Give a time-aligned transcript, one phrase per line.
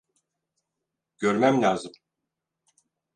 [1.17, 1.91] Görmem lazım.